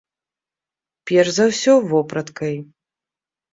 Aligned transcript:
Перш 1.11 1.29
за 1.37 1.45
ўсё, 1.51 1.71
вопраткай. 1.93 2.55